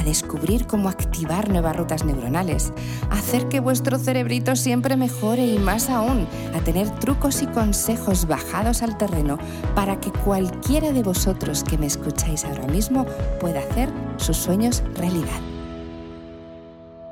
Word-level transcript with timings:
a 0.00 0.02
descubrir 0.02 0.66
cómo 0.66 0.88
activar 0.88 1.50
nuevas 1.50 1.76
rutas 1.76 2.04
neuronales, 2.04 2.72
a 3.10 3.18
hacer 3.18 3.48
que 3.48 3.60
vuestro 3.60 3.98
cerebrito 3.98 4.56
siempre 4.56 4.96
mejore 4.96 5.44
y 5.44 5.58
más 5.58 5.90
aún, 5.90 6.26
a 6.54 6.60
tener 6.64 6.88
trucos 7.00 7.42
y 7.42 7.46
consejos 7.46 8.26
bajados 8.26 8.82
al 8.82 8.96
terreno 8.96 9.38
para 9.74 10.00
que 10.00 10.10
cualquiera 10.10 10.92
de 10.92 11.02
vosotros 11.02 11.62
que 11.64 11.76
me 11.76 11.86
escucháis 11.86 12.44
ahora 12.46 12.66
mismo 12.66 13.04
pueda 13.40 13.60
hacer 13.60 13.90
sus 14.16 14.38
sueños 14.38 14.82
realidad. 14.94 15.40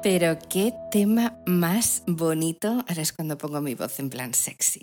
Pero 0.03 0.39
qué 0.49 0.73
tema 0.91 1.37
más 1.45 2.05
bonito, 2.07 2.85
ahora 2.89 3.03
es 3.03 3.13
cuando 3.13 3.37
pongo 3.37 3.61
mi 3.61 3.75
voz 3.75 3.99
en 3.99 4.09
plan 4.09 4.33
sexy, 4.33 4.81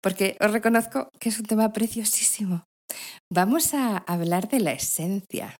porque 0.00 0.38
os 0.40 0.50
reconozco 0.50 1.10
que 1.20 1.28
es 1.28 1.38
un 1.38 1.44
tema 1.44 1.72
preciosísimo. 1.72 2.64
Vamos 3.30 3.74
a 3.74 3.98
hablar 3.98 4.48
de 4.48 4.60
la 4.60 4.72
esencia, 4.72 5.56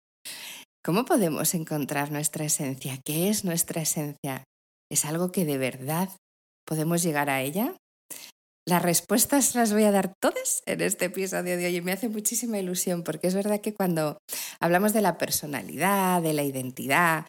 ¿Cómo 0.87 1.05
podemos 1.05 1.53
encontrar 1.55 2.13
nuestra 2.13 2.45
esencia? 2.45 3.01
¿Qué 3.05 3.29
es 3.29 3.45
nuestra 3.45 3.83
esencia? 3.83 4.45
¿Es 4.89 5.05
algo 5.05 5.33
que 5.33 5.45
de 5.45 5.59
verdad 5.59 6.11
podemos 6.65 7.03
llegar 7.03 7.29
a 7.29 7.43
ella? 7.43 7.75
Las 8.69 8.83
respuestas 8.83 9.57
las 9.57 9.73
voy 9.73 9.83
a 9.83 9.91
dar 9.91 10.13
todas 10.23 10.63
en 10.65 10.81
este 10.83 11.07
episodio 11.07 11.57
de 11.57 11.67
hoy 11.67 11.77
y 11.79 11.81
me 11.81 11.91
hace 11.91 12.09
muchísima 12.09 12.61
ilusión 12.61 13.03
porque 13.03 13.27
es 13.27 13.35
verdad 13.35 13.61
que 13.61 13.75
cuando 13.75 14.19
hablamos 14.61 14.93
de 14.93 15.03
la 15.03 15.19
personalidad, 15.19 16.23
de 16.23 16.35
la 16.35 16.45
identidad, 16.45 17.27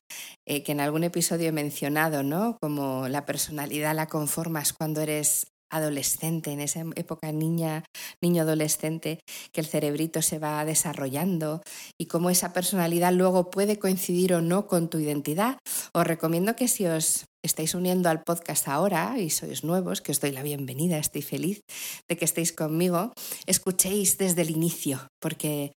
eh, 0.48 0.62
que 0.62 0.74
en 0.74 0.80
algún 0.80 1.04
episodio 1.04 1.50
he 1.50 1.52
mencionado, 1.52 2.22
¿no? 2.22 2.60
Como 2.62 3.08
la 3.08 3.26
personalidad 3.26 3.96
la 3.96 4.06
conformas 4.06 4.72
cuando 4.72 5.02
eres 5.02 5.48
adolescente, 5.72 6.52
en 6.52 6.60
esa 6.60 6.84
época 6.96 7.32
niña, 7.32 7.84
niño 8.22 8.44
adolescente, 8.44 9.20
que 9.52 9.62
el 9.62 9.68
cerebrito 9.68 10.22
se 10.22 10.40
va 10.40 10.64
desarrollando 10.66 11.62
y 12.00 12.08
cómo 12.08 12.30
esa 12.30 12.54
personalidad 12.54 13.14
luego 13.14 13.50
puede 13.50 13.80
coincidir 13.80 14.34
o 14.34 14.42
no 14.42 14.68
con 14.68 14.90
tu 14.90 15.00
identidad. 15.00 15.58
Os 15.94 16.06
recomiendo 16.06 16.56
que 16.56 16.68
si 16.68 16.86
os 16.86 17.26
estáis 17.44 17.76
uniendo 17.76 18.10
al 18.10 18.24
podcast 18.24 18.68
ahora 18.68 19.18
y 19.20 19.30
sois 19.30 19.64
nuevos, 19.64 20.02
que 20.02 20.12
os 20.12 20.20
doy 20.20 20.32
la 20.32 20.44
bienvenida, 20.44 20.98
estoy 20.98 21.22
feliz 21.22 21.62
de 22.10 22.18
que 22.18 22.26
estéis 22.26 22.52
conmigo, 22.52 23.14
escuchéis 23.46 24.18
desde 24.18 24.42
el 24.42 24.52
inicio, 24.52 25.08
porque 25.22 25.72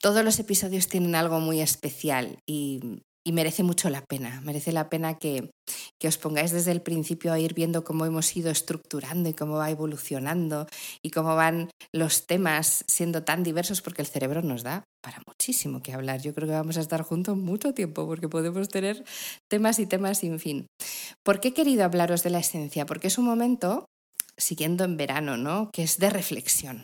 todos 0.00 0.24
los 0.24 0.38
episodios 0.38 0.88
tienen 0.88 1.14
algo 1.14 1.40
muy 1.40 1.60
especial 1.60 2.38
y 2.46 3.02
y 3.28 3.32
merece 3.32 3.62
mucho 3.62 3.90
la 3.90 4.00
pena. 4.00 4.40
Merece 4.42 4.72
la 4.72 4.88
pena 4.88 5.18
que, 5.18 5.50
que, 6.00 6.08
os 6.08 6.16
pongáis 6.16 6.50
desde 6.50 6.72
el 6.72 6.80
principio 6.80 7.30
a 7.30 7.38
ir 7.38 7.52
viendo 7.52 7.84
cómo 7.84 8.06
hemos 8.06 8.34
ido 8.34 8.50
estructurando 8.50 9.28
y 9.28 9.34
cómo 9.34 9.56
va 9.56 9.68
evolucionando 9.68 10.66
y 11.04 11.10
cómo 11.10 11.36
van 11.36 11.68
los 11.92 12.26
temas 12.26 12.86
siendo 12.88 13.24
tan 13.24 13.42
diversos 13.42 13.82
porque 13.82 14.00
el 14.00 14.08
cerebro 14.08 14.40
nos 14.40 14.62
da 14.62 14.84
para 15.02 15.20
muchísimo 15.26 15.82
que 15.82 15.92
hablar. 15.92 16.22
Yo 16.22 16.32
creo 16.32 16.48
que 16.48 16.54
vamos 16.54 16.78
a 16.78 16.80
estar 16.80 17.02
juntos 17.02 17.36
mucho 17.36 17.74
tiempo 17.74 18.06
porque 18.06 18.30
podemos 18.30 18.66
tener 18.70 19.04
temas 19.50 19.78
y 19.78 19.84
temas 19.84 20.20
sin 20.20 20.40
fin. 20.40 20.66
¿Por 21.22 21.40
qué 21.40 21.48
he 21.48 21.52
querido 21.52 21.84
hablaros 21.84 22.22
de 22.22 22.30
la 22.30 22.38
esencia? 22.38 22.86
Porque 22.86 23.08
es 23.08 23.18
un 23.18 23.26
momento, 23.26 23.84
siguiendo 24.38 24.84
en 24.84 24.96
verano, 24.96 25.36
¿no? 25.36 25.68
que 25.70 25.82
es 25.82 25.98
de 25.98 26.08
reflexión. 26.08 26.82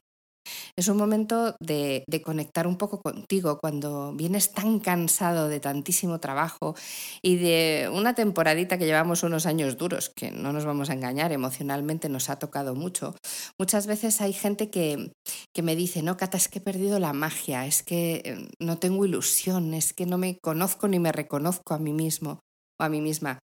Es 0.76 0.88
un 0.88 0.96
momento 0.96 1.54
de, 1.60 2.04
conectar 2.24 2.66
un 2.66 2.76
poco 2.76 3.00
contigo 3.00 3.58
cuando 3.60 4.12
vienes 4.12 4.52
tan 4.52 4.80
cansado 4.80 5.48
de 5.48 5.60
tantísimo 5.60 6.18
trabajo 6.18 6.74
y 7.22 7.36
de 7.36 7.88
una 7.92 8.14
temporadita 8.14 8.76
que 8.76 8.86
llevamos 8.86 9.22
unos 9.22 9.46
años 9.46 9.76
duros, 9.76 10.10
que 10.16 10.32
no 10.32 10.52
nos 10.52 10.64
vamos 10.64 10.90
a 10.90 10.94
engañar, 10.94 11.30
emocionalmente 11.30 12.08
nos 12.08 12.28
ha 12.28 12.40
tocado 12.40 12.74
mucho. 12.74 13.14
Muchas 13.56 13.86
veces 13.86 14.20
hay 14.20 14.32
gente 14.32 14.68
que, 14.68 15.12
que 15.54 15.62
me 15.62 15.76
dice, 15.76 16.02
no, 16.02 16.16
Cata, 16.16 16.38
es 16.38 16.48
que 16.48 16.58
he 16.58 16.62
perdido 16.62 16.98
la 16.98 17.12
magia, 17.12 17.66
es 17.66 17.84
que 17.84 18.22
eh, 18.24 18.48
no 18.58 18.78
tengo 18.78 19.04
ilusión, 19.04 19.74
es 19.74 19.92
que 19.92 20.06
no 20.06 20.18
me 20.18 20.38
conozco 20.42 20.88
ni 20.88 20.98
me 20.98 21.12
reconozco 21.12 21.74
a 21.74 21.78
mí 21.78 21.92
mismo 21.92 22.40
o 22.80 22.84
a 22.84 22.88
mí 22.88 23.00
misma. 23.00 23.38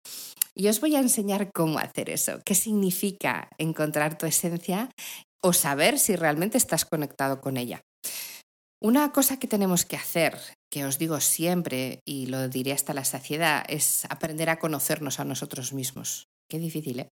Y 0.55 0.67
os 0.67 0.81
voy 0.81 0.95
a 0.95 0.99
enseñar 0.99 1.51
cómo 1.53 1.77
hacer 1.79 2.09
eso, 2.09 2.39
qué 2.43 2.55
significa 2.55 3.49
encontrar 3.59 4.17
tu 4.17 4.25
esencia 4.25 4.89
o 5.43 5.53
saber 5.53 5.99
si 5.99 6.15
realmente 6.15 6.57
estás 6.57 6.85
conectado 6.85 7.41
con 7.41 7.57
ella. 7.57 7.81
Una 8.81 9.11
cosa 9.11 9.37
que 9.37 9.47
tenemos 9.47 9.85
que 9.85 9.97
hacer, 9.97 10.37
que 10.71 10.85
os 10.85 10.97
digo 10.97 11.19
siempre 11.19 11.99
y 12.07 12.27
lo 12.27 12.47
diré 12.47 12.71
hasta 12.71 12.93
la 12.93 13.03
saciedad, 13.03 13.65
es 13.67 14.05
aprender 14.09 14.49
a 14.49 14.59
conocernos 14.59 15.19
a 15.19 15.25
nosotros 15.25 15.73
mismos. 15.73 16.27
Qué 16.49 16.59
difícil, 16.59 17.01
¿eh? 17.01 17.09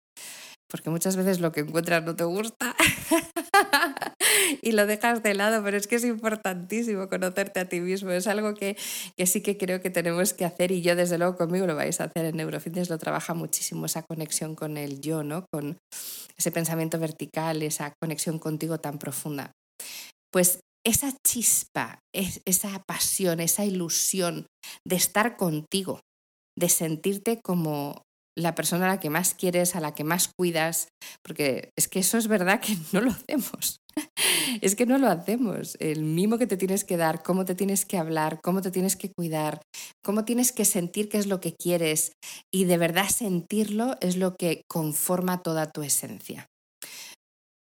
Porque 0.68 0.90
muchas 0.90 1.16
veces 1.16 1.40
lo 1.40 1.52
que 1.52 1.62
encuentras 1.62 2.04
no 2.04 2.16
te 2.16 2.24
gusta 2.24 2.76
y 4.62 4.72
lo 4.72 4.86
dejas 4.86 5.24
de 5.24 5.34
lado, 5.34 5.64
pero 5.64 5.78
es 5.78 5.88
que 5.88 5.96
es 5.96 6.06
importantísimo 6.06 7.10
conocerte 7.10 7.60
a 7.60 7.70
ti 7.70 7.80
mismo. 7.80 8.12
Es 8.12 8.28
algo 8.28 8.54
que, 8.54 8.78
que, 9.18 9.26
sí 9.26 9.42
que 9.42 9.58
creo 9.58 9.82
que 9.82 9.90
tenemos 9.90 10.34
que 10.34 10.46
hacer 10.46 10.72
y 10.72 10.82
yo 10.82 10.96
desde 10.96 11.18
luego 11.18 11.36
conmigo 11.38 11.68
lo 11.68 11.76
vais 11.76 12.00
a 12.02 12.06
hacer. 12.06 12.26
En 12.26 12.38
Neurofitness 12.38 12.90
lo 12.90 12.98
trabaja 12.98 13.34
muchísimo 13.34 13.86
esa 13.86 14.04
conexión 14.04 14.56
con 14.56 14.78
el 14.78 15.02
yo, 15.02 15.24
¿no? 15.24 15.46
Con 15.52 15.78
ese 16.38 16.52
pensamiento 16.52 17.00
vertical, 17.00 17.62
esa 17.64 17.94
conexión 18.02 18.40
contigo 18.40 18.80
tan 18.80 18.98
profunda. 18.98 19.52
Pues 20.32 20.60
esa 20.86 21.14
chispa, 21.26 22.00
esa 22.14 22.84
pasión, 22.88 23.40
esa 23.40 23.66
ilusión 23.66 24.48
de 24.88 24.96
estar 24.96 25.38
contigo, 25.38 26.00
de 26.58 26.70
sentirte 26.70 27.40
como 27.44 28.04
la 28.38 28.56
persona 28.56 28.86
a 28.86 28.96
la 28.96 29.00
que 29.00 29.10
más 29.10 29.34
quieres, 29.34 29.76
a 29.76 29.82
la 29.82 29.94
que 29.94 30.04
más 30.04 30.30
cuidas, 30.38 30.88
porque 31.24 31.70
es 31.78 31.88
que 31.88 32.00
eso 32.00 32.18
es 32.18 32.28
verdad 32.28 32.60
que 32.62 32.78
no 32.94 33.02
lo 33.02 33.12
hacemos. 33.12 33.78
Es 34.62 34.76
que 34.76 34.86
no 34.86 34.98
lo 34.98 35.08
hacemos. 35.08 35.78
El 35.80 36.04
mimo 36.04 36.38
que 36.38 36.48
te 36.48 36.58
tienes 36.58 36.84
que 36.84 36.98
dar, 36.98 37.24
cómo 37.24 37.46
te 37.46 37.56
tienes 37.56 37.86
que 37.86 37.98
hablar, 37.98 38.40
cómo 38.44 38.62
te 38.62 38.72
tienes 38.72 38.96
que 38.96 39.12
cuidar, 39.12 39.62
cómo 40.04 40.26
tienes 40.26 40.52
que 40.52 40.66
sentir 40.66 41.10
qué 41.10 41.18
es 41.18 41.28
lo 41.28 41.40
que 41.40 41.56
quieres 41.56 42.12
y 42.54 42.66
de 42.66 42.78
verdad 42.78 43.08
sentirlo 43.08 43.96
es 44.02 44.18
lo 44.18 44.36
que 44.36 44.64
conforma 44.70 45.42
toda 45.42 45.72
tu 45.72 45.84
esencia. 45.84 46.48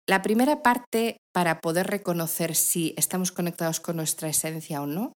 La 0.08 0.22
primera 0.22 0.62
parte 0.62 1.18
para 1.34 1.62
poder 1.62 1.88
reconocer 1.88 2.56
si 2.56 2.94
estamos 2.98 3.32
conectados 3.32 3.80
con 3.80 3.96
nuestra 3.96 4.30
esencia 4.30 4.82
o 4.82 4.86
no 4.86 5.14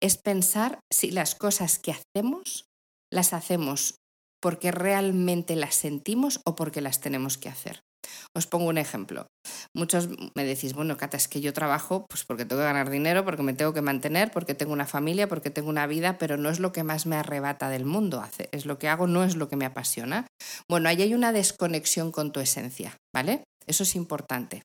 es 0.00 0.18
pensar 0.18 0.78
si 0.92 1.10
las 1.10 1.34
cosas 1.34 1.78
que 1.78 1.92
hacemos 1.92 2.66
las 3.12 3.32
hacemos 3.32 3.96
porque 4.40 4.70
realmente 4.70 5.56
las 5.56 5.74
sentimos 5.74 6.40
o 6.44 6.54
porque 6.54 6.80
las 6.80 7.00
tenemos 7.00 7.38
que 7.38 7.48
hacer. 7.48 7.85
Os 8.34 8.46
pongo 8.46 8.66
un 8.66 8.78
ejemplo. 8.78 9.26
Muchos 9.74 10.08
me 10.34 10.44
decís, 10.44 10.74
bueno, 10.74 10.96
Cata, 10.96 11.16
es 11.16 11.28
que 11.28 11.40
yo 11.40 11.52
trabajo 11.52 12.06
pues 12.08 12.24
porque 12.24 12.44
tengo 12.44 12.60
que 12.62 12.66
ganar 12.66 12.90
dinero, 12.90 13.24
porque 13.24 13.42
me 13.42 13.54
tengo 13.54 13.72
que 13.72 13.82
mantener, 13.82 14.30
porque 14.30 14.54
tengo 14.54 14.72
una 14.72 14.86
familia, 14.86 15.28
porque 15.28 15.50
tengo 15.50 15.68
una 15.68 15.86
vida, 15.86 16.18
pero 16.18 16.36
no 16.36 16.50
es 16.50 16.60
lo 16.60 16.72
que 16.72 16.82
más 16.82 17.06
me 17.06 17.16
arrebata 17.16 17.68
del 17.68 17.84
mundo. 17.84 18.22
Es 18.52 18.66
lo 18.66 18.78
que 18.78 18.88
hago, 18.88 19.06
no 19.06 19.24
es 19.24 19.36
lo 19.36 19.48
que 19.48 19.56
me 19.56 19.64
apasiona. 19.64 20.26
Bueno, 20.68 20.88
ahí 20.88 21.02
hay 21.02 21.14
una 21.14 21.32
desconexión 21.32 22.12
con 22.12 22.32
tu 22.32 22.40
esencia, 22.40 22.96
¿vale? 23.14 23.44
Eso 23.66 23.82
es 23.82 23.96
importante. 23.96 24.62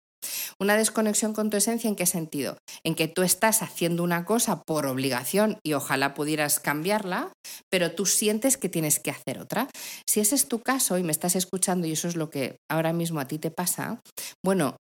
Una 0.60 0.76
desconexión 0.76 1.34
con 1.34 1.50
tu 1.50 1.58
esencia, 1.58 1.90
¿en 1.90 1.96
qué 1.96 2.06
sentido? 2.06 2.58
En 2.84 2.96
que 2.96 3.08
tú 3.08 3.24
estás 3.24 3.62
haciendo 3.62 4.04
una 4.04 4.26
cosa 4.26 4.62
por 4.64 4.86
obligación 4.86 5.58
y 5.66 5.74
ojalá 5.74 6.14
pudieras 6.14 6.60
cambiarla, 6.60 7.32
pero 7.70 7.92
tú 7.92 8.06
sientes 8.06 8.58
que 8.58 8.70
tienes 8.70 9.00
que 9.00 9.12
hacer 9.12 9.40
otra. 9.40 9.70
Si 10.08 10.20
ese 10.20 10.36
es 10.36 10.48
tu 10.48 10.60
caso 10.60 10.98
y 10.98 11.04
me 11.04 11.12
estás 11.12 11.36
escuchando 11.36 11.88
y 11.88 11.94
eso 11.94 12.08
es 12.08 12.16
lo 12.16 12.30
que 12.30 12.58
ahora 12.70 12.94
mismo 12.94 13.20
a 13.20 13.28
ti 13.28 13.40
te 13.40 13.52
pasa, 13.52 14.00
bueno, 14.44 14.78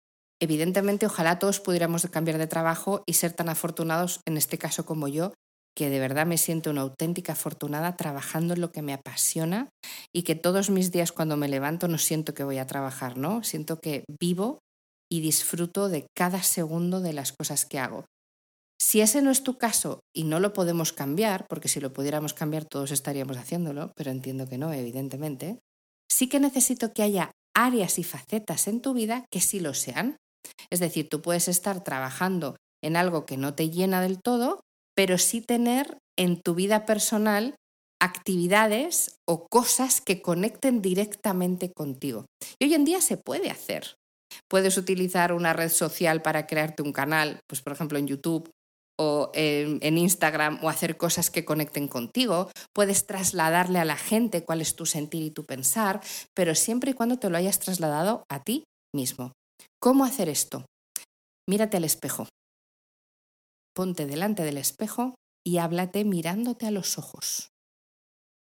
evidentemente 0.42 1.06
ojalá 1.06 1.40
todos 1.40 1.60
pudiéramos 1.60 2.06
cambiar 2.08 2.38
de 2.38 2.48
trabajo 2.48 3.04
y 3.06 3.14
ser 3.14 3.34
tan 3.34 3.50
afortunados, 3.50 4.20
en 4.28 4.38
este 4.38 4.58
caso 4.58 4.86
como 4.86 5.08
yo, 5.08 5.34
que 5.78 5.90
de 5.90 6.00
verdad 6.00 6.26
me 6.26 6.38
siento 6.38 6.70
una 6.70 6.82
auténtica 6.82 7.34
afortunada 7.34 7.98
trabajando 7.98 8.54
en 8.54 8.62
lo 8.62 8.72
que 8.72 8.82
me 8.82 8.94
apasiona 8.94 9.70
y 10.14 10.24
que 10.24 10.36
todos 10.36 10.70
mis 10.70 10.92
días 10.92 11.12
cuando 11.12 11.36
me 11.36 11.50
levanto 11.50 11.88
no 11.88 11.98
siento 11.98 12.34
que 12.34 12.46
voy 12.46 12.60
a 12.60 12.68
trabajar, 12.68 13.18
¿no? 13.18 13.44
Siento 13.44 13.80
que 13.82 14.06
vivo 14.20 14.60
y 15.16 15.22
disfruto 15.22 15.88
de 15.88 16.08
cada 16.16 16.44
segundo 16.44 17.00
de 17.00 17.14
las 17.14 17.32
cosas 17.32 17.66
que 17.66 17.80
hago. 17.80 18.06
Si 18.80 19.00
ese 19.00 19.22
no 19.22 19.32
es 19.32 19.44
tu 19.44 19.58
caso 19.58 20.02
y 20.14 20.26
no 20.26 20.40
lo 20.40 20.52
podemos 20.52 20.92
cambiar, 20.92 21.46
porque 21.48 21.70
si 21.70 21.80
lo 21.80 21.94
pudiéramos 21.94 22.34
cambiar 22.34 22.66
todos 22.66 22.92
estaríamos 22.92 23.38
haciéndolo, 23.38 23.92
pero 23.96 24.12
entiendo 24.12 24.48
que 24.48 24.58
no, 24.58 24.74
evidentemente, 24.74 25.60
sí 26.12 26.28
que 26.28 26.42
necesito 26.42 26.94
que 26.94 27.04
haya 27.04 27.32
áreas 27.56 27.98
y 27.98 28.04
facetas 28.04 28.68
en 28.68 28.82
tu 28.82 28.94
vida 28.94 29.26
que 29.32 29.40
sí 29.40 29.62
lo 29.62 29.74
sean. 29.74 30.18
Es 30.70 30.82
decir, 30.82 31.08
tú 31.10 31.22
puedes 31.22 31.48
estar 31.48 31.84
trabajando 31.84 32.58
en 32.84 32.98
algo 32.98 33.26
que 33.26 33.38
no 33.38 33.56
te 33.56 33.70
llena 33.70 34.02
del 34.02 34.20
todo, 34.22 34.60
pero 34.96 35.18
sí 35.18 35.42
tener 35.42 35.98
en 36.18 36.42
tu 36.42 36.54
vida 36.54 36.86
personal 36.86 37.56
actividades 38.02 39.16
o 39.26 39.48
cosas 39.48 40.02
que 40.02 40.22
conecten 40.22 40.82
directamente 40.82 41.72
contigo. 41.72 42.26
Y 42.60 42.66
hoy 42.66 42.74
en 42.74 42.86
día 42.86 43.02
se 43.02 43.18
puede 43.18 43.50
hacer. 43.50 43.96
Puedes 44.50 44.78
utilizar 44.78 45.34
una 45.34 45.54
red 45.54 45.70
social 45.70 46.22
para 46.22 46.48
crearte 46.48 46.84
un 46.84 46.92
canal, 46.92 47.40
pues 47.48 47.62
por 47.62 47.74
ejemplo 47.74 47.98
en 47.98 48.08
YouTube 48.08 48.50
o 48.98 49.32
en, 49.34 49.98
Instagram 49.98 50.60
o 50.64 50.70
hacer 50.70 50.98
cosas 50.98 51.30
que 51.30 51.46
conecten 51.46 51.88
contigo, 51.88 52.50
puedes 52.74 53.06
trasladarle 53.06 53.80
a 53.80 53.86
la 53.86 53.98
gente 53.98 54.44
cuál 54.44 54.62
es 54.62 54.76
tu 54.76 54.86
sentir 54.86 55.24
y 55.24 55.32
tu 55.32 55.44
pensar, 55.44 56.02
pero 56.34 56.56
siempre 56.56 56.92
y 56.92 56.94
cuando 56.94 57.20
te 57.20 57.30
lo 57.30 57.38
hayas 57.38 57.60
trasladado 57.60 58.24
a 58.30 58.44
ti 58.44 58.64
mismo. 58.96 59.34
¿Cómo 59.80 60.06
hacer 60.06 60.30
esto? 60.30 60.66
Mírate 61.48 61.78
al 61.78 61.84
espejo. 61.84 62.28
Ponte 63.76 64.06
delante 64.06 64.44
del 64.44 64.58
espejo 64.58 65.16
y 65.46 65.58
háblate 65.58 66.06
mirándote 66.06 66.66
a 66.66 66.72
los 66.72 66.98
ojos. 66.98 67.50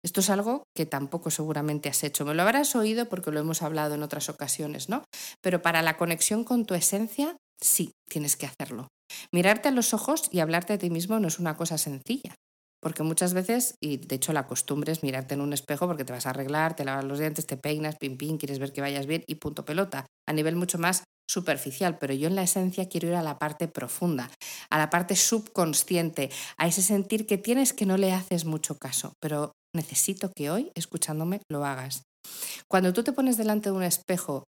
Esto 0.04 0.20
es 0.20 0.30
algo 0.30 0.64
que 0.74 0.86
tampoco 0.86 1.30
seguramente 1.30 1.88
has 1.88 2.02
hecho. 2.02 2.24
Me 2.24 2.34
lo 2.34 2.42
habrás 2.42 2.74
oído 2.74 3.08
porque 3.08 3.30
lo 3.30 3.40
hemos 3.40 3.62
hablado 3.62 3.94
en 3.94 4.02
otras 4.02 4.28
ocasiones, 4.28 4.88
¿no? 4.88 5.04
Pero 5.40 5.62
para 5.62 5.82
la 5.82 5.96
conexión 5.96 6.44
con 6.44 6.66
tu 6.66 6.74
esencia, 6.74 7.36
sí, 7.60 7.92
tienes 8.08 8.36
que 8.36 8.46
hacerlo. 8.46 8.88
Mirarte 9.32 9.68
a 9.68 9.72
los 9.72 9.94
ojos 9.94 10.28
y 10.30 10.40
hablarte 10.40 10.72
a 10.72 10.78
ti 10.78 10.90
mismo 10.90 11.20
no 11.20 11.28
es 11.28 11.38
una 11.38 11.56
cosa 11.56 11.78
sencilla. 11.78 12.34
Porque 12.80 13.04
muchas 13.04 13.32
veces, 13.32 13.76
y 13.80 13.98
de 13.98 14.16
hecho 14.16 14.32
la 14.32 14.48
costumbre 14.48 14.90
es 14.90 15.04
mirarte 15.04 15.34
en 15.34 15.40
un 15.40 15.52
espejo 15.52 15.86
porque 15.86 16.04
te 16.04 16.12
vas 16.12 16.26
a 16.26 16.30
arreglar, 16.30 16.74
te 16.74 16.84
lavas 16.84 17.04
los 17.04 17.20
dientes, 17.20 17.46
te 17.46 17.56
peinas, 17.56 17.96
pim 17.96 18.16
pim, 18.16 18.38
quieres 18.38 18.58
ver 18.58 18.72
que 18.72 18.80
vayas 18.80 19.06
bien 19.06 19.22
y 19.28 19.36
punto 19.36 19.64
pelota, 19.64 20.04
a 20.28 20.32
nivel 20.32 20.56
mucho 20.56 20.78
más 20.78 21.04
superficial, 21.30 21.98
pero 21.98 22.12
yo 22.12 22.26
en 22.26 22.34
la 22.34 22.42
esencia 22.42 22.88
quiero 22.88 23.06
ir 23.06 23.14
a 23.14 23.22
la 23.22 23.38
parte 23.38 23.68
profunda, 23.68 24.28
a 24.68 24.78
la 24.78 24.90
parte 24.90 25.14
subconsciente, 25.14 26.30
a 26.58 26.66
ese 26.66 26.82
sentir 26.82 27.24
que 27.26 27.38
tienes 27.38 27.72
que 27.72 27.86
no 27.86 27.96
le 27.96 28.12
haces 28.12 28.44
mucho 28.44 28.76
caso, 28.76 29.12
pero 29.20 29.52
necesito 29.74 30.32
que 30.34 30.50
hoy, 30.50 30.70
escuchándome, 30.74 31.40
lo 31.50 31.64
hagas. 31.64 32.02
Cuando 32.68 32.92
tú 32.92 33.02
te 33.02 33.12
pones 33.12 33.36
delante 33.36 33.70
de 33.70 33.76
un 33.76 33.82
espejo 33.82 34.44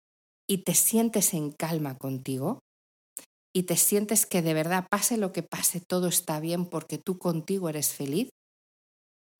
y 0.48 0.64
te 0.64 0.74
sientes 0.74 1.34
en 1.34 1.52
calma 1.52 1.96
contigo, 1.96 2.60
y 3.54 3.64
te 3.64 3.76
sientes 3.76 4.26
que 4.26 4.42
de 4.42 4.54
verdad, 4.54 4.86
pase 4.90 5.16
lo 5.16 5.32
que 5.32 5.42
pase, 5.42 5.80
todo 5.80 6.08
está 6.08 6.40
bien 6.40 6.66
porque 6.66 6.98
tú 6.98 7.18
contigo 7.18 7.68
eres 7.68 7.92
feliz, 7.92 8.28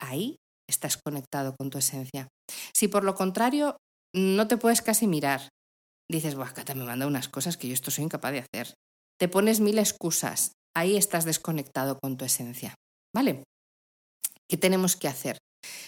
ahí 0.00 0.37
estás 0.69 0.97
conectado 0.97 1.55
con 1.56 1.71
tu 1.71 1.79
esencia. 1.79 2.29
Si 2.75 2.88
por 2.88 3.05
lo 3.05 3.15
contrario 3.15 3.76
no 4.15 4.49
te 4.49 4.56
puedes 4.56 4.83
casi 4.83 5.06
mirar, 5.06 5.49
dices, 6.11 6.35
Buah, 6.35 6.53
me 6.75 6.85
manda 6.85 7.06
unas 7.06 7.29
cosas 7.29 7.56
que 7.56 7.69
yo 7.69 7.75
esto 7.75 7.91
soy 7.91 8.05
incapaz 8.05 8.33
de 8.33 8.41
hacer, 8.41 8.75
te 9.19 9.29
pones 9.29 9.61
mil 9.61 9.79
excusas, 9.79 10.53
ahí 10.76 10.97
estás 10.97 11.25
desconectado 11.25 11.99
con 12.00 12.17
tu 12.17 12.25
esencia. 12.25 12.75
¿Vale? 13.15 13.44
¿Qué 14.49 14.56
tenemos 14.56 14.97
que 14.97 15.09
hacer? 15.09 15.38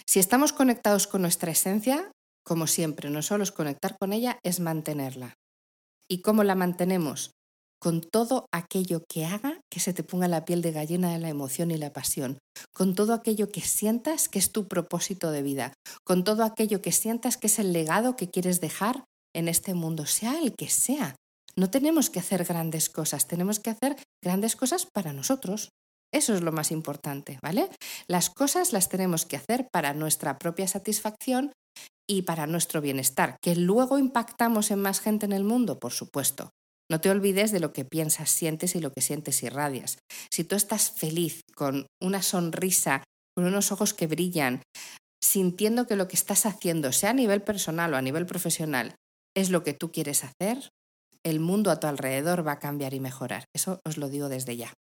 Si 0.07 0.19
estamos 0.19 0.53
conectados 0.53 1.07
con 1.07 1.21
nuestra 1.21 1.51
esencia, 1.51 2.11
como 2.43 2.67
siempre, 2.67 3.09
no 3.09 3.21
solo 3.21 3.43
es 3.43 3.51
conectar 3.51 3.97
con 3.99 4.13
ella, 4.13 4.39
es 4.43 4.59
mantenerla. 4.59 5.33
¿Y 6.09 6.21
cómo 6.21 6.43
la 6.43 6.55
mantenemos? 6.55 7.31
Con 7.79 8.01
todo 8.01 8.45
aquello 8.53 9.03
que 9.09 9.25
haga 9.25 9.59
que 9.69 9.79
se 9.79 9.93
te 9.93 10.03
ponga 10.03 10.27
la 10.27 10.45
piel 10.45 10.61
de 10.61 10.71
gallina 10.71 11.11
de 11.11 11.19
la 11.19 11.29
emoción 11.29 11.71
y 11.71 11.77
la 11.77 11.91
pasión, 11.91 12.37
con 12.73 12.95
todo 12.95 13.13
aquello 13.13 13.49
que 13.49 13.61
sientas 13.61 14.29
que 14.29 14.39
es 14.39 14.51
tu 14.51 14.67
propósito 14.67 15.31
de 15.31 15.43
vida, 15.43 15.73
con 16.05 16.23
todo 16.23 16.43
aquello 16.43 16.81
que 16.81 16.91
sientas 16.91 17.37
que 17.37 17.47
es 17.47 17.59
el 17.59 17.73
legado 17.73 18.15
que 18.15 18.29
quieres 18.29 18.61
dejar 18.61 19.03
en 19.33 19.47
este 19.47 19.73
mundo, 19.73 20.05
sea 20.05 20.39
el 20.39 20.55
que 20.55 20.69
sea. 20.69 21.15
No 21.55 21.69
tenemos 21.69 22.09
que 22.09 22.19
hacer 22.19 22.45
grandes 22.45 22.89
cosas, 22.89 23.27
tenemos 23.27 23.59
que 23.59 23.69
hacer 23.69 23.97
grandes 24.23 24.55
cosas 24.55 24.87
para 24.91 25.13
nosotros, 25.13 25.69
eso 26.13 26.33
es 26.33 26.41
lo 26.41 26.51
más 26.51 26.71
importante, 26.71 27.39
¿vale? 27.41 27.69
Las 28.07 28.29
cosas 28.29 28.71
las 28.71 28.87
tenemos 28.87 29.25
que 29.25 29.35
hacer 29.35 29.67
para 29.71 29.93
nuestra 29.93 30.39
propia 30.39 30.67
satisfacción 30.67 31.51
y 32.07 32.21
para 32.21 32.47
nuestro 32.47 32.81
bienestar. 32.81 33.37
¿Que 33.41 33.55
luego 33.55 33.97
impactamos 33.97 34.71
en 34.71 34.81
más 34.81 34.99
gente 34.99 35.25
en 35.25 35.33
el 35.33 35.43
mundo? 35.43 35.79
Por 35.79 35.91
supuesto. 35.91 36.51
No 36.91 37.01
te 37.01 37.09
olvides 37.09 37.51
de 37.51 37.59
lo 37.59 37.73
que 37.73 37.85
piensas, 37.85 38.29
sientes 38.29 38.75
y 38.75 38.79
lo 38.79 38.91
que 38.91 39.01
sientes 39.01 39.41
y 39.43 39.49
radias. 39.49 39.97
Si 40.31 40.43
tú 40.43 40.55
estás 40.55 40.91
feliz, 40.91 41.41
con 41.55 41.87
una 42.01 42.21
sonrisa, 42.21 43.03
con 43.35 43.45
unos 43.45 43.71
ojos 43.71 43.93
que 43.93 44.07
brillan, 44.07 44.61
sintiendo 45.23 45.87
que 45.87 45.95
lo 45.95 46.07
que 46.07 46.15
estás 46.15 46.45
haciendo, 46.45 46.91
sea 46.91 47.11
a 47.11 47.13
nivel 47.13 47.41
personal 47.41 47.93
o 47.93 47.97
a 47.97 48.01
nivel 48.01 48.25
profesional, 48.25 48.95
es 49.35 49.49
lo 49.49 49.63
que 49.63 49.73
tú 49.73 49.91
quieres 49.91 50.23
hacer, 50.23 50.69
el 51.25 51.39
mundo 51.39 51.71
a 51.71 51.79
tu 51.79 51.87
alrededor 51.87 52.45
va 52.45 52.53
a 52.53 52.59
cambiar 52.59 52.93
y 52.93 52.99
mejorar. 52.99 53.45
Eso 53.55 53.79
os 53.87 53.97
lo 53.97 54.09
digo 54.09 54.29
desde 54.29 54.57
ya. 54.57 54.73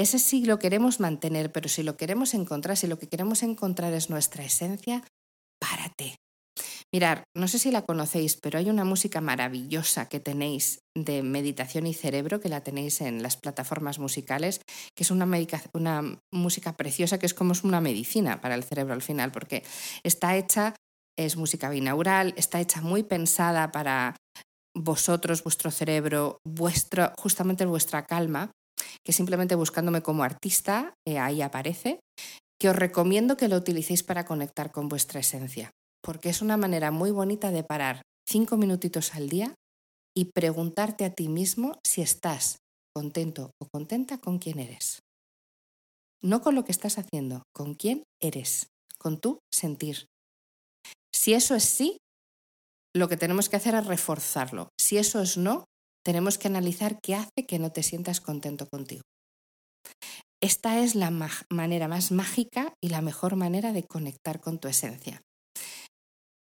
Ese 0.00 0.18
sí 0.18 0.46
lo 0.46 0.58
queremos 0.58 0.98
mantener, 0.98 1.52
pero 1.52 1.68
si 1.68 1.82
lo 1.82 1.98
queremos 1.98 2.32
encontrar, 2.32 2.74
si 2.78 2.86
lo 2.86 2.98
que 2.98 3.06
queremos 3.06 3.42
encontrar 3.42 3.92
es 3.92 4.08
nuestra 4.08 4.42
esencia, 4.42 5.04
párate. 5.60 6.16
Mirar, 6.90 7.24
no 7.36 7.46
sé 7.48 7.58
si 7.58 7.70
la 7.70 7.82
conocéis, 7.82 8.38
pero 8.40 8.58
hay 8.58 8.70
una 8.70 8.84
música 8.84 9.20
maravillosa 9.20 10.08
que 10.08 10.18
tenéis 10.18 10.78
de 10.96 11.22
meditación 11.22 11.86
y 11.86 11.92
cerebro, 11.92 12.40
que 12.40 12.48
la 12.48 12.62
tenéis 12.62 13.02
en 13.02 13.22
las 13.22 13.36
plataformas 13.36 13.98
musicales, 13.98 14.62
que 14.96 15.04
es 15.04 15.10
una, 15.10 15.28
una 15.74 16.18
música 16.32 16.78
preciosa, 16.78 17.18
que 17.18 17.26
es 17.26 17.34
como 17.34 17.52
una 17.62 17.82
medicina 17.82 18.40
para 18.40 18.54
el 18.54 18.64
cerebro 18.64 18.94
al 18.94 19.02
final, 19.02 19.32
porque 19.32 19.64
está 20.02 20.34
hecha, 20.34 20.74
es 21.18 21.36
música 21.36 21.68
binaural, 21.68 22.32
está 22.38 22.58
hecha 22.58 22.80
muy 22.80 23.02
pensada 23.02 23.70
para 23.70 24.16
vosotros, 24.74 25.44
vuestro 25.44 25.70
cerebro, 25.70 26.38
vuestro, 26.42 27.12
justamente 27.18 27.66
vuestra 27.66 28.06
calma, 28.06 28.50
que 29.04 29.12
simplemente 29.12 29.54
buscándome 29.54 30.02
como 30.02 30.22
artista, 30.22 30.94
eh, 31.06 31.18
ahí 31.18 31.42
aparece, 31.42 32.00
que 32.60 32.68
os 32.68 32.76
recomiendo 32.76 33.36
que 33.36 33.48
lo 33.48 33.56
utilicéis 33.56 34.02
para 34.02 34.24
conectar 34.24 34.70
con 34.70 34.88
vuestra 34.88 35.20
esencia, 35.20 35.70
porque 36.02 36.28
es 36.28 36.42
una 36.42 36.56
manera 36.56 36.90
muy 36.90 37.10
bonita 37.10 37.50
de 37.50 37.64
parar 37.64 38.02
cinco 38.28 38.56
minutitos 38.56 39.14
al 39.14 39.28
día 39.28 39.54
y 40.14 40.26
preguntarte 40.26 41.04
a 41.04 41.14
ti 41.14 41.28
mismo 41.28 41.78
si 41.86 42.02
estás 42.02 42.58
contento 42.94 43.52
o 43.62 43.68
contenta 43.72 44.18
con 44.18 44.38
quién 44.38 44.58
eres. 44.58 45.00
No 46.22 46.42
con 46.42 46.54
lo 46.54 46.64
que 46.64 46.72
estás 46.72 46.98
haciendo, 46.98 47.44
con 47.54 47.74
quién 47.74 48.02
eres, 48.20 48.66
con 48.98 49.18
tu 49.18 49.38
sentir. 49.50 50.06
Si 51.14 51.32
eso 51.32 51.54
es 51.54 51.64
sí, 51.64 51.96
lo 52.94 53.08
que 53.08 53.16
tenemos 53.16 53.48
que 53.48 53.56
hacer 53.56 53.74
es 53.74 53.86
reforzarlo. 53.86 54.68
Si 54.78 54.98
eso 54.98 55.22
es 55.22 55.38
no, 55.38 55.64
tenemos 56.04 56.38
que 56.38 56.48
analizar 56.48 56.98
qué 57.02 57.14
hace 57.14 57.46
que 57.46 57.58
no 57.58 57.70
te 57.70 57.82
sientas 57.82 58.20
contento 58.20 58.66
contigo. 58.68 59.02
Esta 60.42 60.78
es 60.78 60.94
la 60.94 61.10
manera 61.50 61.88
más 61.88 62.12
mágica 62.12 62.72
y 62.82 62.88
la 62.88 63.02
mejor 63.02 63.36
manera 63.36 63.72
de 63.72 63.84
conectar 63.84 64.40
con 64.40 64.58
tu 64.58 64.68
esencia. 64.68 65.20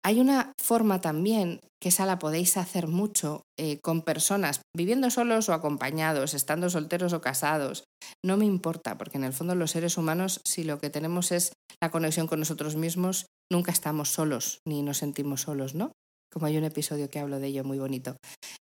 Hay 0.06 0.20
una 0.20 0.52
forma 0.60 1.00
también 1.00 1.60
que 1.80 1.88
esa 1.88 2.04
la 2.04 2.18
podéis 2.18 2.58
hacer 2.58 2.88
mucho 2.88 3.42
eh, 3.58 3.80
con 3.80 4.02
personas 4.02 4.60
viviendo 4.76 5.08
solos 5.10 5.48
o 5.48 5.54
acompañados, 5.54 6.34
estando 6.34 6.68
solteros 6.68 7.14
o 7.14 7.22
casados. 7.22 7.84
No 8.22 8.36
me 8.36 8.44
importa, 8.44 8.98
porque 8.98 9.16
en 9.16 9.24
el 9.24 9.32
fondo 9.32 9.54
los 9.54 9.70
seres 9.70 9.96
humanos, 9.96 10.40
si 10.46 10.64
lo 10.64 10.78
que 10.78 10.90
tenemos 10.90 11.32
es 11.32 11.52
la 11.82 11.90
conexión 11.90 12.26
con 12.26 12.38
nosotros 12.38 12.76
mismos, 12.76 13.26
nunca 13.50 13.72
estamos 13.72 14.10
solos 14.10 14.60
ni 14.66 14.82
nos 14.82 14.98
sentimos 14.98 15.42
solos, 15.42 15.74
¿no? 15.74 15.92
Como 16.30 16.46
hay 16.46 16.58
un 16.58 16.64
episodio 16.64 17.08
que 17.08 17.18
hablo 17.18 17.38
de 17.38 17.46
ello 17.46 17.64
muy 17.64 17.78
bonito. 17.78 18.16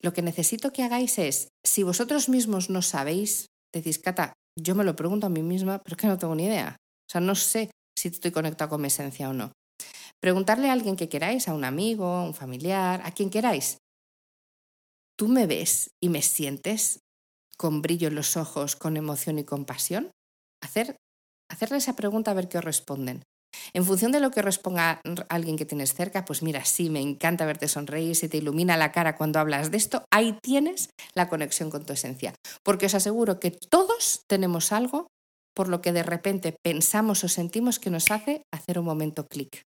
Lo 0.03 0.13
que 0.13 0.23
necesito 0.23 0.73
que 0.73 0.83
hagáis 0.83 1.19
es, 1.19 1.49
si 1.65 1.83
vosotros 1.83 2.29
mismos 2.29 2.71
no 2.71 2.83
sabéis, 2.83 3.47
decís, 3.73 3.99
Cata, 3.99 4.35
yo 4.59 4.75
me 4.75 4.85
lo 4.85 4.97
pregunto 4.97 5.27
a 5.27 5.31
mí 5.31 5.43
misma, 5.43 5.79
pero 5.83 5.97
es 5.97 6.01
que 6.01 6.07
no 6.07 6.19
tengo 6.19 6.35
ni 6.35 6.45
idea. 6.45 6.77
O 7.09 7.11
sea, 7.11 7.21
no 7.21 7.35
sé 7.35 7.71
si 7.99 8.09
estoy 8.09 8.31
conectado 8.31 8.71
con 8.71 8.81
mi 8.81 8.89
esencia 8.89 9.29
o 9.29 9.33
no. 9.33 9.53
Preguntarle 10.21 10.69
a 10.69 10.73
alguien 10.73 10.97
que 10.97 11.09
queráis, 11.09 11.49
a 11.49 11.55
un 11.55 11.65
amigo, 11.65 12.07
a 12.07 12.25
un 12.25 12.35
familiar, 12.35 13.01
a 13.05 13.13
quien 13.13 13.31
queráis. 13.31 13.79
¿Tú 15.19 15.29
me 15.29 15.47
ves 15.47 15.91
y 16.03 16.09
me 16.09 16.23
sientes 16.23 17.01
con 17.57 17.81
brillo 17.81 18.09
en 18.09 18.15
los 18.15 18.37
ojos, 18.37 18.77
con 18.77 18.97
emoción 18.97 19.39
y 19.39 19.45
compasión? 19.45 20.11
Hacer, 20.63 20.97
hacerle 21.51 21.79
esa 21.79 21.97
pregunta 21.97 22.31
a 22.31 22.35
ver 22.35 22.49
qué 22.49 22.59
os 22.59 22.65
responden. 22.65 23.23
En 23.73 23.85
función 23.85 24.13
de 24.13 24.21
lo 24.21 24.31
que 24.31 24.43
responda 24.43 25.01
alguien 25.29 25.57
que 25.57 25.65
tienes 25.65 25.95
cerca, 25.95 26.25
pues 26.25 26.43
mira, 26.43 26.65
sí, 26.65 26.91
me 26.91 27.01
encanta 27.01 27.47
verte 27.47 27.69
sonreír, 27.69 28.17
se 28.17 28.29
te 28.29 28.39
ilumina 28.39 28.77
la 28.77 28.93
cara 28.93 29.17
cuando 29.17 29.39
hablas 29.39 29.71
de 29.71 29.77
esto, 29.77 30.05
ahí 30.13 30.39
tienes 30.43 30.91
la 31.15 31.29
conexión 31.29 31.71
con 31.71 31.85
tu 31.85 31.93
esencia. 31.93 32.35
Porque 32.63 32.87
os 32.87 32.95
aseguro 32.95 33.41
que 33.41 33.51
todos 33.51 34.23
tenemos 34.29 34.73
algo 34.73 35.09
por 35.55 35.69
lo 35.69 35.81
que 35.81 35.93
de 35.93 36.03
repente 36.03 36.55
pensamos 36.63 37.25
o 37.25 37.29
sentimos 37.29 37.79
que 37.79 37.91
nos 37.91 38.11
hace 38.11 38.43
hacer 38.53 38.79
un 38.79 38.85
momento 38.85 39.27
clic. 39.27 39.63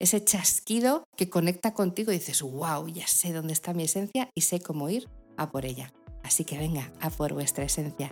Ese 0.00 0.22
chasquido 0.22 1.04
que 1.16 1.30
conecta 1.30 1.74
contigo 1.74 2.12
y 2.12 2.18
dices, 2.18 2.42
wow, 2.42 2.86
ya 2.86 3.06
sé 3.06 3.32
dónde 3.32 3.52
está 3.52 3.74
mi 3.74 3.84
esencia 3.84 4.30
y 4.36 4.42
sé 4.42 4.60
cómo 4.60 4.88
ir 4.88 5.08
a 5.36 5.50
por 5.50 5.64
ella. 5.64 5.92
Así 6.22 6.44
que 6.44 6.58
venga, 6.58 6.92
a 7.00 7.10
por 7.10 7.32
vuestra 7.32 7.64
esencia. 7.64 8.10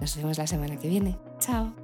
Nos 0.00 0.16
vemos 0.16 0.38
la 0.38 0.46
semana 0.46 0.78
que 0.78 0.88
viene. 0.88 1.18
Chao. 1.38 1.83